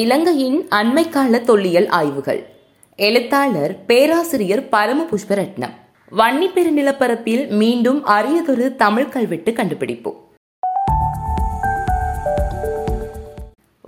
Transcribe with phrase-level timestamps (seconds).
[0.00, 2.40] இலங்கையின் அண்மைக்கால தொல்லியல் ஆய்வுகள்.
[2.96, 5.74] எழுத்தாளர் பேராசிரியர் பரம புஷ்பரட்னம்
[6.12, 10.12] வன்னி பெருநிலப்பரப்பில் மீண்டும் அரியதொரு தமிழ் கல்வெட்டு கண்டுபிடிப்பு.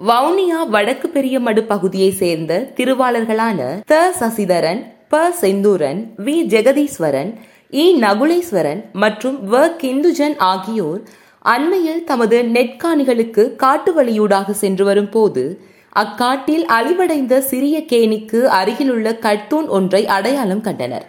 [0.00, 4.12] வவுனியா வடக்கு பெரியமடு பகுதியைச் சேர்ந்த திருவாளர்களான த.
[4.20, 5.30] சசிதரன் ப.
[5.40, 6.36] செந்தூரன் வி.
[6.46, 7.32] ஜெகதீஸ்வரன்
[7.72, 7.86] இ.
[8.00, 9.70] நகுலேஸ்வரன் மற்றும் வ.
[9.82, 11.02] கிந்துஜன் ஆகியோர்
[11.44, 15.42] அண்மையில் தமது நெற்காணிகளுக்கு காட்டு வழியூடாக சென்று வரும் போது
[15.92, 21.06] அக்காட்டில் அழிவடைந்த சிறிய கேணிக்கு அருகிலுள்ள கட்தூன் ஒன்றை அடையாளம் கண்டனர்.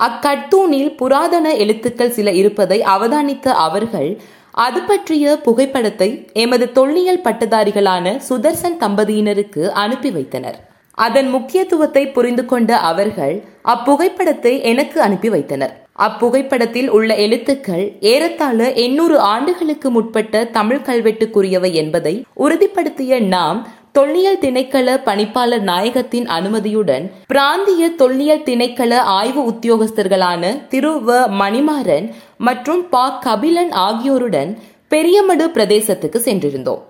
[0.00, 4.10] அக்கட்தூனில் புராதன எழுத்துக்கள் சில இருப்பதை அவதானித்த அவர்கள்
[4.50, 10.58] அது பற்றிய புகைப்படத்தை எமது தொல்லியல் பட்டதாரிகளான சுதர்சன் தம்பதியினருக்கு அனுப்பி வைத்தனர்.
[10.94, 15.74] அதன் முக்கியத்துவத்தை புரிந்து கொண்ட அவர்கள் அப்புகைப்படத்தை எனக்கு அனுப்பி வைத்தனர்.
[15.98, 23.58] அப்புகைப்படத்தில் உள்ள எழுத்துக்கள் ஏறத்தாழ எண்ணூறு ஆண்டுகளுக்கு முற்பட்ட தமிழ் கல்வெட்டுக்குரியவை என்பதை உறுதிப்படுத்திய நாம்
[23.92, 30.92] தொல்லியல் திணைக்கள பணிப்பாளர் நாயகத்தின் அனுமதியுடன் பிராந்திய தொல்லியல் திணைக்கள ஆய்வு உத்தியோகஸ்தர்களான திரு.
[31.06, 31.28] வ.
[31.40, 32.06] மணிமாறன்
[32.38, 33.18] மற்றும் பா.
[33.24, 34.58] கபிலன் ஆகியோருடன்
[34.90, 36.82] பெரியமடு பிரதேசத்துக்கு சென்றிருந்தோம்.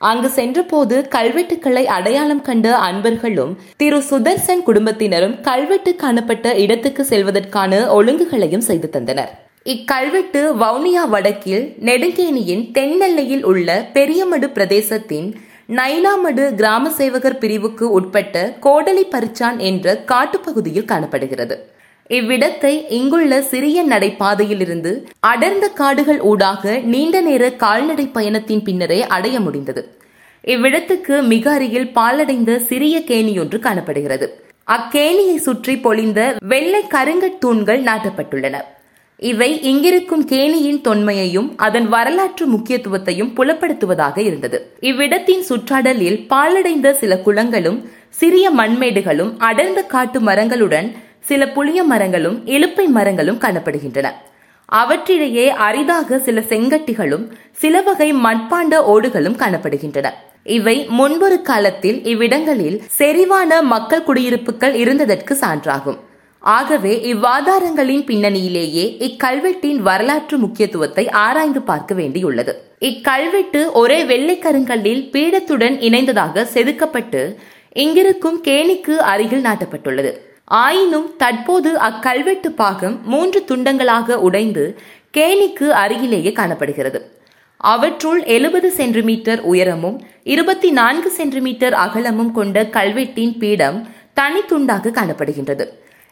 [0.00, 4.02] அங்கு சென்றபோது கல்வெட்டுக்களை அடையாளம் கண்ட அன்பர்களும் திரு.
[4.10, 9.32] சுதர்சன் குடும்பத்தினரும் கல்வெட்டு காணப்பட்ட இடத்துக்கு செல்வதற்கான ஒழுங்குகளையும் செய்து தந்தனர்.
[9.64, 15.28] இக்கல்வெட்டு வவுனியா வடக்கில் நெடுங்கேணியின் தென்னெல்லையில் உள்ள பெரியமடு பிரதேசத்தின்
[15.76, 21.56] நைனாமடு கிராம சேவகர் பிரிவுக்கு உட்பட்ட கோடலி பரிச்சான் என்ற காட்டுப்பகுதியில் காணப்படுகிறது.
[22.10, 29.98] இவ்விடத்தை இங்குள்ள சிறிய நடைபாதையிலிருந்து அடர்ந்த காடுகள் ஊடாக நீண்ட நேர கால்நடை பயணத்தின் பின்னரே அடைய முடிந்தது.
[30.44, 34.28] இவ்விடத்துக்கு மிக அருகில் பாலடைந்த சிறிய கேணியொன்று காணப்படுகிறது.
[34.66, 38.56] அக்கேணியை சுற்றி பொழிந்த வெள்ளை கருங்கட் தூண்கள் நாட்டப்பட்டுள்ளன.
[39.22, 44.58] இவை இங்கிருக்கும் கேணியின் தொன்மையையும் அதன் வரலாற்று முக்கியத்துவத்தையும் புலப்படுத்துவதாக இருந்தது.
[44.80, 53.38] இவ்விடத்தின் சுற்றாடலில் பாலடைந்த சில குளங்களும் சிறிய மண்மேடுகளும் அடர்ந்த காட்டு மரங்களுடன் சில புளிய மரங்களும் இலுப்பை மரங்களும்
[53.38, 54.06] காணப்படுகின்றன.
[54.72, 60.10] அவற்றிடையே அரிதாக சில செங்கட்டிகளும் சில வகை மண்பாண்ட ஓடுகளும் காணப்படுகின்றன.
[60.44, 65.98] இவை முன்பொரு காலத்தில் இவ்விடங்களில் செறிவான மக்கள் குடியிருப்புகள் இருந்ததற்கு சான்றாகும்.
[66.40, 72.52] ஆகவே இவ்வாதாரங்களின் பின்னணியிலேயே இக்கல்வெட்டின் வரலாற்று முக்கியத்துவத்தை ஆராய்ந்து பார்க்க வேண்டியுள்ளது.
[72.80, 77.34] இக்கல்வெட்டு ஒரே வெள்ளைக்கருங்கல்லில் பீடத்துடன் இணைந்ததாக செதுக்கப்பட்டு
[77.74, 80.12] இங்கிருக்கும் கேணிக்கு அருகில் நாட்டப்பட்டுள்ளது.
[80.44, 84.78] ஆயினும் தற்போது அக்கல்வெட்டு பாகம் மூன்று துண்டங்களாக உடைந்து
[85.16, 87.12] கேணிக்கு அருகிலேயே காணப்படுகிறது.
[87.56, 93.88] அவற்றுள் எழுபது சென்டிமீட்டர் உயரமும் இருபத்தி நான்கு சென்டிமீட்டர் அகலமும் கொண்ட கல்வெட்டின் பீடம்
[94.20, 95.66] தனித்துண்டாக காணப்படுகின்றது.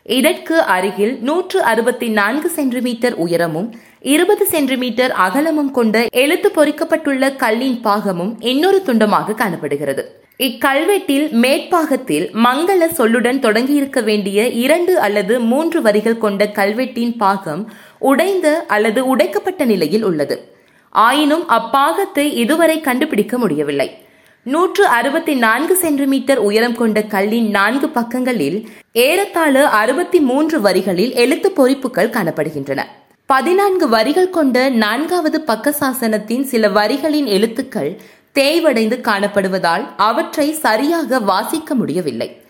[0.07, 8.37] இதற்கு அருகில் நூற்று அறுபத்தி நான்கு சென்டிமீட்டர் உயரமும் இருபது சென்டிமீட்டர் அகலமும் கொண்ட எழுத்து பொறிக்கப்பட்டுள்ள கல்லின் பாகமும்
[8.41, 10.25] இன்னொரு துண்டமாக காணப்படுகிறது.
[10.39, 19.07] இக்கல்வெட்டில் மேற்பாகத்தில் மங்கள சொல்லுடன் தொடங்கியிருக்க வேண்டிய இரண்டு அல்லது மூன்று வரிகள் கொண்ட கல்வெட்டின் பாகம் உடைந்த அல்லது
[19.07, 20.55] உடைக்கப்பட்ட நிலையில் உள்ளது.
[20.91, 24.06] ஆயினும் அப்பாகத்தை இதுவரை கண்டுபிடிக்க முடியவில்லை.
[24.53, 32.13] நூற்று அறுபத்தி நான்கு சென்டிமீட்டர் உயரம் கொண்ட கல்லின் நான்கு பக்கங்களில் ஏறத்தாழ அறுபத்தி மூன்று வரிகளில் எழுத்து பொறிப்புகள்
[32.17, 32.81] காணப்படுகின்றன.
[33.27, 38.01] பதினான்கு வரிகள் கொண்ட நான்காவது பக்க சாசனத்தின் சில வரிகளின் எழுத்துக்கள்
[38.35, 42.45] தேய்வடைந்து காணப்படுவதால் அவற்றை சரியாக வாசிக்க முடியவில்லை.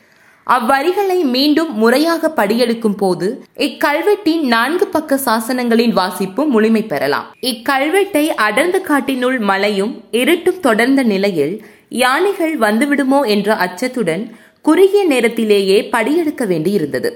[0.47, 7.34] அவ்வரிகளை மீண்டும் முறையாக படியெடுக்கும் போது இக்கல்வெட்டின் நான்கு பக்க சாசனங்களின் வாசிப்பு முழுமை பெறலாம்.
[7.41, 14.31] இக்கல்வெட்டை அடர்ந்த காட்டினுள் மலையும் இருட்டும் தொடர்ந்த நிலையில் யானைகள் வந்துவிடுமோ என்ற அச்சத்துடன்
[14.63, 17.11] குறுகிய நேரத்திலேயே படியெடுக்க வேண்டியிருந்தது.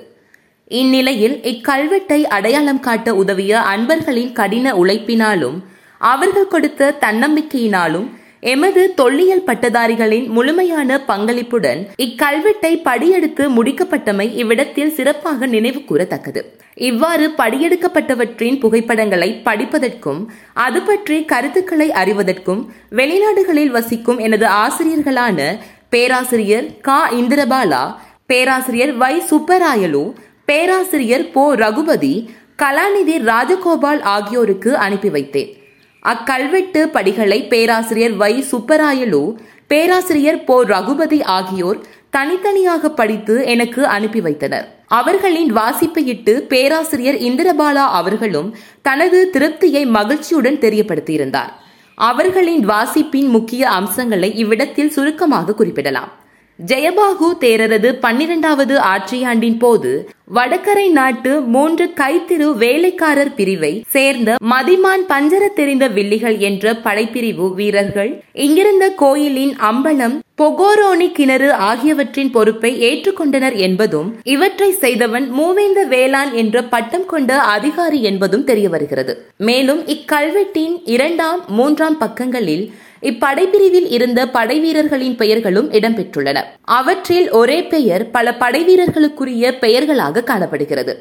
[0.66, 5.58] இந்நிலையில் இக்கல்வெட்டை அடையாளம் காட்ட உதவிய அன்பர்களின் கடின உழைப்பினாலும்
[5.98, 8.08] அவர்கள் கொடுத்த தன்னம்பிக்கையினாலும்
[8.40, 16.42] எமது தொல்லியல் பட்டதாரிகளின் முழுமையான பங்களிப்புடன் இக்கல்வெட்டை படியெடுத்து முடிக்கப்பட்டமை இவ்விடத்தில் சிறப்பாக நினைவு கூறத்தக்கது.
[16.74, 25.58] இவ்வாறு படியெடுக்கப்பட்டவற்றின் புகைப்படங்களை படிப்பதற்கும் அது பற்றி கருத்துக்களை அறிவதற்கும் வெளிநாடுகளில் வசிக்கும் எனது ஆசிரியர்களான
[25.88, 27.12] பேராசிரியர் கா.
[27.12, 27.94] இந்திரபாலா
[28.26, 29.22] பேராசிரியர் வை.
[29.30, 30.12] சுப்பராயலு
[30.44, 31.54] பேராசிரியர் போ.
[31.54, 35.59] ரகுபதி கலாநிதி ராஜகோபால் ஆகியோருக்கு அனுப்பி வைத்தேன்.
[36.08, 38.44] அக்கல்வெட்டு படிகளை பேராசிரியர் வை.
[38.50, 39.34] சுப்பராயலு
[39.66, 40.62] பேராசிரியர் போ.
[40.62, 44.78] ரகுபதி ஆகியோர் தனித்தனியாக படித்து எனக்கு அனுப்பி வைத்தனர்.
[44.86, 51.52] அவர்களின் வாசிப்பையிட்டு பேராசிரியர் இந்திரபாலா அவர்களும் தனது திருப்தியை மகிழ்ச்சியுடன் தெரியப்படுத்தியிருந்தார்.
[51.94, 56.18] அவர்களின் வாசிப்பின் முக்கிய அம்சங்களை இவ்விடத்தில் சுருக்கமாக குறிப்பிடலாம்.
[56.60, 59.90] ஜெயபாகு தேரரது பன்னிரண்டாவது ஆட்சியாண்டின் போது
[60.30, 68.88] வடகரை நாட்டு மூன்று கைத்திரு வேலைக்காரர் பிரிவை சேர்ந்த மதிமான் பஞ்சர தெரிந்த வில்லிகள் என்ற படைப்பிரிவு வீரர்கள் இங்கிருந்த
[68.96, 77.32] கோயிலின் அம்பலம் பொகோரோனி கிணறு ஆகியவற்றின் பொறுப்பை ஏற்றுக்கொண்டனர் என்பதும் இவற்றை செய்தவன் மூவேந்த வேளாண் என்ற பட்டம் கொண்ட
[77.48, 82.64] அதிகாரி என்பதும் தெரிய வருகிறது மேலும் இக்கல்வெட்டின் இரண்டாம் மூன்றாம் பக்கங்களில்
[83.02, 86.38] இப்படைப்பிரிவில் இருந்த படைவீரர்களின் பெயர்களும் இடம்பெற்றுள்ளன.
[86.62, 90.94] அவற்றில் ஒரே பெயர் பல படைவீரர்களுக்குரிய பெயர்களாக காணப்படுகிறது.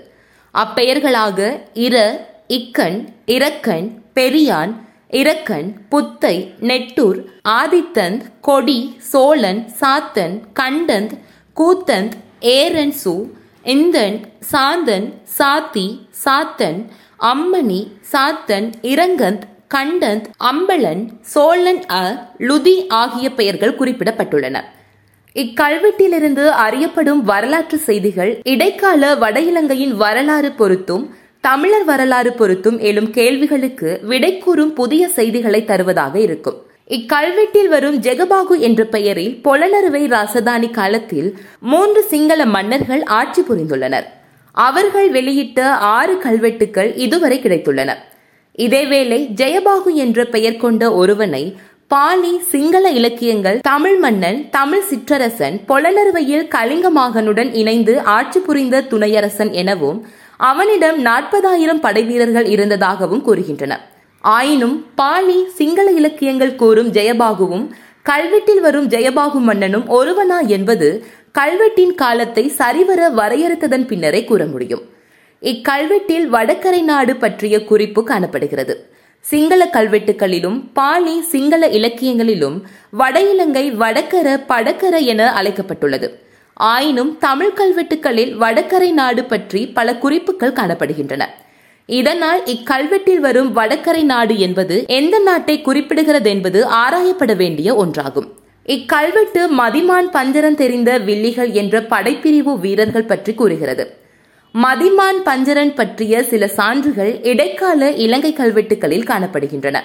[0.54, 1.40] அப்பெயர்களாக
[1.74, 1.96] இர
[2.48, 4.72] இக்கண் இரக்கன் பெரியான்
[5.12, 7.20] இரக்கன் புத்தை நெட்டூர்
[7.50, 11.14] ஆதித்தந்த் கொடி சோழன் சாத்தன் கண்டந்த்
[11.56, 13.14] கூத்தந்த் ஏரன் சு
[13.64, 14.18] இந்தன்
[14.52, 15.08] சாந்தன்
[15.38, 15.88] சாத்தி
[16.26, 16.80] சாத்தன்
[17.20, 17.82] அம்மணி
[18.12, 19.46] சாத்தன் இரங்கந்த்
[19.76, 24.58] கண்டந்த் அம்பலன் சோழன் அ லுதி ஆகிய பெயர்கள் குறிப்பிடப்பட்டுள்ளன.
[25.36, 34.38] இக்கல்வெட்டிலிருந்து அறியப்படும் வரலாற்று செய்திகள் இடைக்கால வட இலங்கையின் வரலாறு பொருத்தும் தமிழர் வரலாறு பொருத்தும் எழும் கேள்விகளுக்கு விடை
[34.38, 36.58] கூறும் புதிய செய்திகளை தருவதாக இருக்கும்.
[36.88, 44.08] இக்கல்வெட்டில் வரும் ஜெகபாகு என்ற பெயரில் பொலனறுவை ராசதானி காலத்தில் மூன்று சிங்கள மன்னர்கள் ஆட்சி புரிந்துள்ளனர்.
[44.52, 47.94] அவர்கள் வெளியிட்ட ஆறு கல்வெட்டுக்கள் இதுவரை கிடைத்துள்ளன.
[48.60, 51.44] இதேவேளை ஜெயபாகு என்ற பெயர் கொண்ட ஒருவனை
[51.88, 60.00] பாலி சிங்கள இலக்கியங்கள் தமிழ் மன்னன் தமிழ் சிற்றரசன் பொலனறுவையில் கலிங்கமாகனுடன் இணைந்து ஆட்சி புரிந்த துணையரசன் எனவும்
[60.38, 63.76] அவனிடம் நாற்பதாயிரம் படைவீரர்கள் இருந்ததாகவும் கூறுகின்றன
[64.24, 67.66] ஆயினும் பாலி சிங்கள இலக்கியங்கள் கூறும் ஜெயபாகுவும்
[68.04, 70.88] கல்வெட்டில் வரும் ஜெயபாகு மன்னனும் ஒருவனா என்பது
[71.32, 74.86] கல்வெட்டின் காலத்தை சரிவர வரையறுத்ததன் பின்னரே கூற முடியும்.
[75.42, 78.90] இக்கல்வெட்டில் வடக்கரை நாடு பற்றிய குறிப்பு காணப்படுகிறது.
[79.26, 86.10] சிங்கள கல்வெட்டுகளிலும் பாலி சிங்கள இலக்கியங்களிலும் வட இலங்கை வடக்கர படக்கர என அழைக்கப்பட்டுள்ளது.
[86.54, 91.26] ஆயினும் தமிழ் கல்வெட்டுகளில் வடக்கரை நாடு பற்றி பல குறிப்புகள் காணப்படுகின்றன.
[91.86, 98.30] இதனால் இக்கல்வெட்டில் வரும் வடக்கரை நாடு என்பது எந்த நாட்டை குறிப்பிடுகிறது என்பது ஆராயப்பட வேண்டிய ஒன்றாகும்.
[98.66, 104.08] இக்கல்வெட்டு மதிமான் பஞ்சரன் தெரிந்த வில்லிகள் என்ற படைப்பிரிவு வீரர்கள் பற்றி கூறுகிறது.
[104.54, 109.78] மதிமான் பஞ்சரன் பற்றிய சில சான்றுகள் இடைக்கால இலங்கை கல்வெட்டுகளில் காணப்படுகின்றன.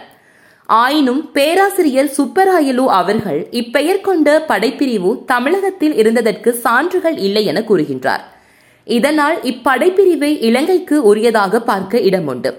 [0.66, 8.20] ஆயினும் பேராசிரியர் சுப்பராயலு அவர்கள் இப்பெயர் கொண்ட படைப்பிரிவு தமிழகத்தில் இருந்ததற்கு சான்றுகள் இல்லை என கூறுகின்றார்.
[8.84, 12.54] இதனால் இப்படைப்பிரிவை இலங்கைக்கு உரியதாக பார்க்க இடமுண்டு.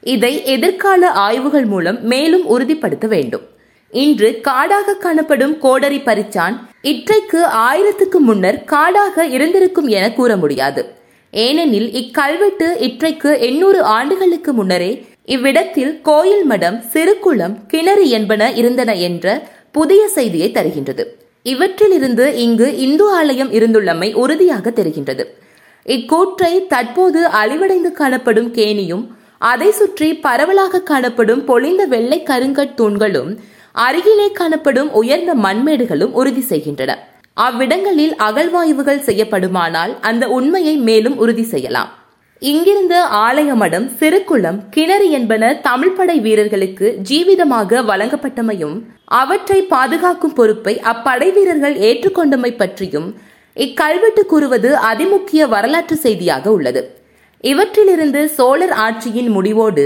[0.00, 3.42] இதை எதிர்கால ஆய்வுகள் மூலம் மேலும் உறுதிப்படுத்த வேண்டும்.
[3.90, 10.96] இன்று காடாக காணப்படும் கோடரி பரிச்சான் இற்றைக்கு ஆயிரத்துக்கு முன்னர் காடாக இருந்திருக்கும் என கூற முடியாது.
[11.32, 14.92] ஏனெனில் இக்கல்வெட்டு இற்றைக்கு எண்ணூறு ஆண்டுகளுக்கு முன்னரே
[15.34, 19.26] இவ்விடத்தில் கோயில் மடம் சிறுகுளம் கிணறு என்பன இருந்தன என்ற
[19.70, 21.04] புதிய செய்தியை தருகின்றது.
[21.44, 25.26] இவற்றிலிருந்து இங்கு இந்து ஆலயம் இருந்துள்ளமை உறுதியாக தெரிகின்றது.
[25.86, 29.04] இக்கூற்றை தற்போது அழிவடைந்து காணப்படும் கேணியும்
[29.38, 33.30] அதை சுற்றி பரவலாக காணப்படும் பொழிந்த வெள்ளை கருங்கட் தூண்களும்
[33.72, 37.17] அருகிலே காணப்படும் உயர்ந்த மண்மேடுகளும் உறுதி செய்கின்றன.
[37.44, 41.90] அவ்விடங்களில் அகழ்வாய்வுகள் செய்யப்படுமானால் அந்த உண்மையை மேலும் உறுதி செய்யலாம்.
[42.42, 48.76] இங்கிருந்து ஆலயமடம் சிறுகுளம் கிணறு என்பன தமிழ் படை வீரர்களுக்கு ஜீவிதமாக வழங்கப்பட்டமையும்
[49.20, 53.08] அவற்றை பாதுகாக்கும் பொறுப்பை அப்படை வீரர்கள் ஏற்றுக்கொண்டமை பற்றியும்
[53.56, 56.82] இக்கல்வெட்டு கூறுவது அதிமுக்கிய வரலாற்று செய்தியாக உள்ளது.
[57.44, 59.84] இவற்றிலிருந்து சோழர் ஆட்சியின் முடிவோடு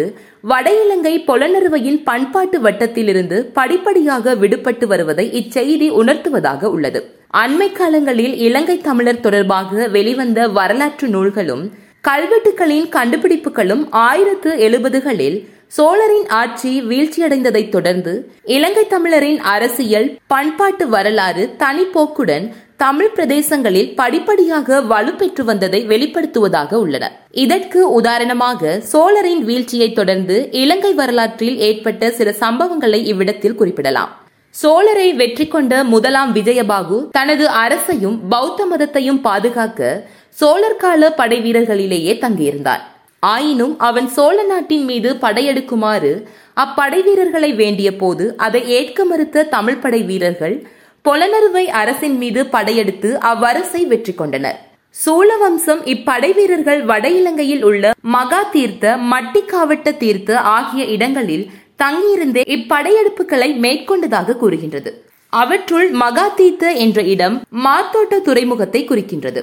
[0.51, 7.03] வட இலங்கை பொலனறுவையின் பண்பாட்டு வட்டத்திலிருந்து படிப்படியாக விடுபட்டு வருவதை இச்செய்தி உணர்த்துவதாக உள்ளது.
[7.32, 11.62] அண்மை காலங்களில் இலங்கை தமிழர் தொடர்பாக வெளிவந்த வரலாற்று நூல்களும்
[12.05, 23.12] கல்வெட்டுகளின் கண்டுபிடிப்புகளும் ஆயிரத்து எழுபதுகளில் சோழரின் ஆட்சி வீழ்ச்சியடைந்ததைத் தொடர்ந்து இலங்கை தமிழரின் அரசியல் பண்பாட்டு வரலாறு தனிப்போக்குடன் தமிழ்
[23.17, 27.12] பிரதேசங்களில் படிப்படியாக வலுப்பெற்று வந்ததை வெளிப்படுத்துவதாக உள்ளன.
[27.31, 34.12] இதற்கு உதாரணமாக சோழரின் வீழ்ச்சியை தொடர்ந்து இலங்கை வரலாற்றில் ஏற்பட்ட சில சம்பவங்களை இவ்விடத்தில் குறிப்பிடலாம்.
[34.55, 42.82] சோழரை வெற்றி கொண்ட முதலாம் விஜயபாகு தனது அரசையும் பௌத்த மதத்தையும் பாதுகாக்க சோழர் கால படை வீரர்களிலேயே தங்கியிருந்தான்
[43.21, 46.13] ஆயினும் அவன் சோழ நாட்டின் மீது படையெடுக்குமாறு
[46.56, 50.56] அப்படை வீரர்களை வேண்டிய போது அதை ஏற்க மறுத்த தமிழ் படை வீரர்கள்
[51.05, 54.59] பொலனறுவை அரசின் மீது படையெடுத்து அவ்வரசை வெற்றி கொண்டனர்.
[55.06, 61.44] சோழவம்சம் இப்படை வீரர்கள் வட இலங்கையில் உள்ள மகா தீர்த்த மட்டிக்காவட்ட தீர்த்த ஆகிய இடங்களில்
[61.82, 64.93] தங்கியிருந்தே இப்படையெடுப்புகளை மேற்கொண்டதாக கூறுகின்றது.
[65.32, 69.43] அவற்றுள் மகாதீர்த்த என்ற இடம் மாத்தோட்ட துறைமுகத்தை குறிக்கின்றது.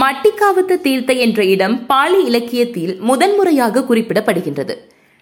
[0.00, 4.74] மட்டிக்காவத்து தீர்த்த என்ற இடம் பாலி இலக்கியத்தில் முதன்முறையாக குறிப்பிடப்படுகின்றது.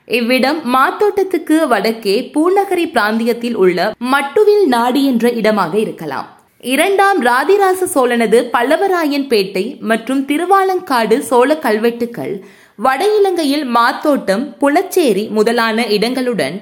[0.08, 3.78] இவ்விடம் மாத்தோட்டத்துக்கு வடக்கே பூநகரி பிராந்தியத்தில் உள்ள
[4.12, 6.28] மட்டுவில் நாடி என்ற இடமாக இருக்கலாம்.
[6.72, 12.34] இரண்டாம் ராதிராச சோழனது பல்லவராயன் பேட்டை மற்றும் திருவாலங்காடு சோழ கல்வெட்டுக்கள்
[12.78, 16.56] வட இலங்கையில் மாத்தோட்டம் புலச்சேரி முதலான இடங்களுடன்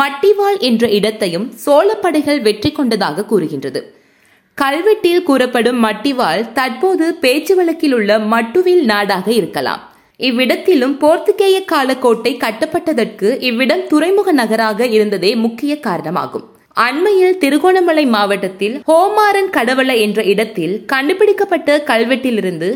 [0.00, 3.80] மட்டிவாள் என்ற இடத்தையும் சோழப்படைகள் வெற்றி கொண்டதாக கூறுகின்றது.
[4.58, 9.82] கல்வெட்டில் கூறப்படும் மட்டிவாள் தற்போது பேச்சு வழக்கில் உள்ள மட்டுவில் நாடாக இருக்கலாம்.
[10.20, 16.46] இவ்விடத்திலும் போர்த்துகேய கால கோட்டை கட்டப்பட்டதற்கு இவ்விடம் துறைமுக நகராக இருந்ததே முக்கிய காரணமாகும்.
[16.86, 22.70] அண்மையில் திருகோணமலை மாவட்டத்தில் ஹோமாரன் கடவள என்ற இடத்தில் கண்டுபிடிக்கப்பட்ட கல்வெட்டிலிருந்து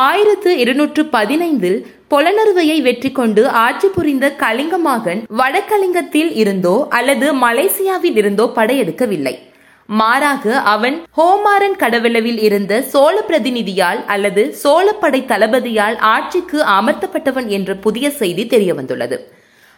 [0.00, 1.78] ஆயிரத்து இருநூற்று பதினைந்தில்
[2.10, 9.38] பொலனறுவையை வெற்றி கொண்டு ஆட்சி புரிந்த கலிங்க மகன் வடகலிங்கத்தில் இருந்தோ அல்லது மலேசியாவில் இருந்தோ படையெடுக்கவில்லை.
[9.86, 18.46] மாறாக அவன் ஹோமாரன் கடவுளவில் இருந்த சோழ பிரதிநிதியால் அல்லது சோழப்படை தளபதியால் ஆட்சிக்கு அமர்த்தப்பட்டவன் என்ற புதிய செய்தி
[18.46, 19.32] தெரிய வந்துள்ளது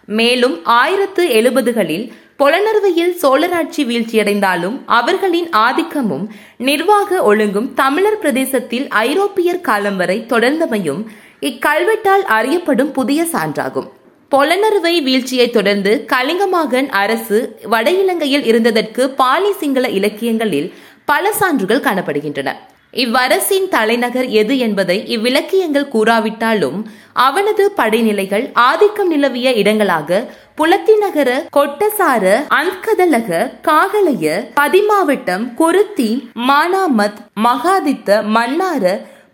[0.05, 10.27] மேலும் ஆயிரத்து எழுபதுகளில் பொலனறுவையில் சோழராட்சி வீழ்ச்சியடைந்தாலும் அவர்களின் ஆதிக்கமும் நிர்வாக ஒழுங்கும் தமிழர் பிரதேசத்தில் ஐரோப்பியர் காலம் வரை
[10.29, 11.03] தொடர்ந்தமையும்
[11.43, 13.89] இக்கல்வெட்டால் அறியப்படும் புதிய சான்றாகும்.
[14.33, 20.69] பொலனறுவை வீழ்ச்சியை தொடர்ந்து கலிங்கமாகன் அரசு வட இலங்கையில் இருந்ததற்கு பாலி சிங்கள இலக்கியங்களில்
[21.05, 22.51] பல சான்றுகள் காணப்படுகின்றன.
[22.93, 26.79] இவ்வரசின் தலைநகர் எது என்பதை இவ்விலக்கியங்கள் கூறாவிட்டாலும்
[27.13, 30.21] அவனது படைநிலைகள் ஆதிக்கம் நிலவிய இடங்களாக
[30.57, 32.25] புலத்திநகர கொட்டசார
[32.61, 34.27] அன்கதலக காகலைய
[34.61, 36.11] பதிமாவட்டம் குருத்தி
[36.49, 38.85] மானாமத் மகாதித்த மன்னார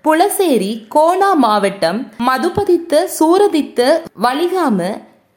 [0.06, 3.80] புலசேரி கோனா மாவட்டம் மதுபதித்த சூரதித்த
[4.24, 4.78] வலிகாம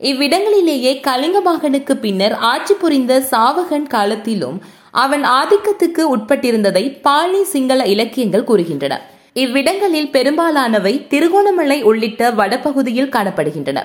[0.09, 4.57] இவ்விடங்களிலேயே கலிங்க மகனுக்கு பின்னர் ஆட்சி புரிந்த சாவகன் காலத்திலும்
[5.03, 8.97] அவன் ஆதிக்கத்துக்கு உட்பட்டிருந்ததை பாலி சிங்கள இலக்கியங்கள் கூறுகின்றன.
[9.43, 13.81] இவ்விடங்களில் பெரும்பாலானவை திருகோணமலை உள்ளிட்ட வடபகுதியில் காணப்படுகின்றன.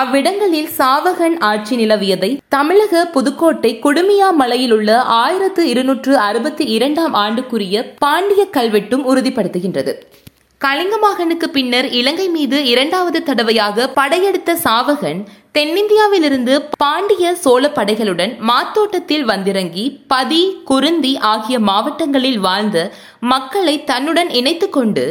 [0.00, 8.44] அவ்விடங்களில் சாவகன் ஆட்சி நிலவியதை தமிழக புதுக்கோட்டை குடுமியா மலையில் உள்ள ஆயிரத்து இருநூற்று அறுபத்தி இரண்டாம் ஆண்டுக்குரிய பாண்டிய
[8.58, 9.94] கல்வெட்டும் உறுதிப்படுத்துகின்றது.
[10.64, 15.20] கலிங்கமாகனுக்கு பின்னர் இலங்கை மீது இரண்டாவது தடவையாக படையெடுத்த சாவகன்
[15.58, 25.06] தென்னிந்தியாவிலிருந்து பாண்டிய சோழ படைகளுடன் மாத்தோட்டத்தில் வந்திறங்கி பதி குருந்தி ஆகிய மாவட்டங்களில் வாழ்ந்த மக்களை தன்னுடன் இணைத்து கொண்டு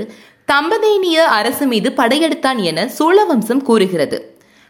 [0.52, 4.20] தம்பதேனிய அரசு மீது படையெடுத்தான் என சோழவம்சம் கூறுகிறது.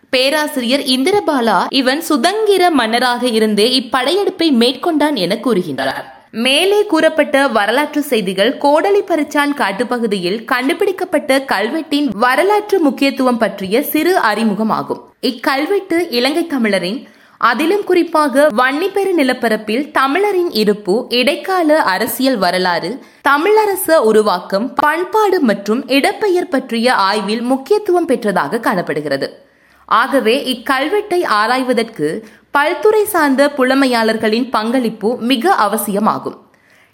[0.09, 6.07] பேராசிரியர் இந்திரபாலா இவன் சுதங்கிர மன்னராக இருந்தே இப்படையெடுப்பை மேற்கொண்டான் என கூறுகின்றார்.
[6.33, 15.01] மேலே கூறப்பட்ட வரலாற்று செய்திகள் கோடலி பரிச்சான் காட்டுப்பகுதியில் கண்டுபிடிக்கப்பட்ட கல்வெட்டின் வரலாற்று முக்கியத்துவம் பற்றிய சிறு அறிமுகமாகும்.
[15.21, 17.07] இக்கல்வெட்டு இலங்கை தமிழரின்
[17.37, 26.93] அதிலும் குறிப்பாக வன்னிப்பெரு நிலப்பரப்பில் தமிழரின் இருப்பு இடைக்கால அரசியல் வரலாறு தமிழரச உருவாக்கம் பண்பாடு மற்றும் இடப்பெயர் பற்றிய
[26.93, 29.49] ஆய்வில் முக்கியத்துவம் பெற்றதாக காணப்படுகிறது.
[29.85, 36.37] ஆகவே இக்கல்வெட்டை ஆராய்வதற்கு பல்துறை சார்ந்த புலமையாளர்களின் பங்களிப்பு மிக அவசியமாகும்.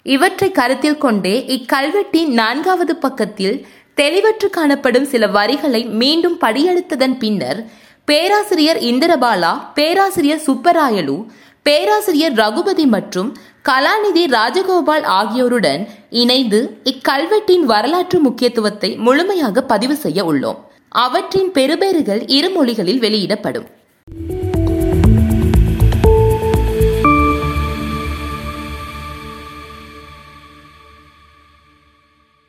[0.02, 7.70] இவற்றை கருத்தில் கொண்டே இக்கல்வெட்டின் நான்காவது பக்கத்தில் தெளிவற்று காணப்படும் சில வரிகளை மீண்டும் படியெடுத்ததன் பின்னர்
[8.04, 11.26] பேராசிரியர் இந்திரபாலா பேராசிரியர் சுப்பராயலு
[11.62, 13.36] பேராசிரியர் ரகுபதி மற்றும்
[13.68, 20.60] கலாநிதி ராஜகோபால் ஆகியோருடன் இணைந்து இக்கல்வெட்டின் வரலாற்று முக்கியத்துவத்தை முழுமையாக பதிவு செய்ய உள்ளோம்.
[20.88, 23.68] அவற்றின் பெறுபேறுகள் இரு மொழிகளில் வெளியிடப்படும்.